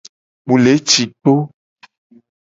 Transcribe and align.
Mu 0.47 0.55
le 0.63 0.73
ci 0.87 1.03
kpo. 1.19 1.33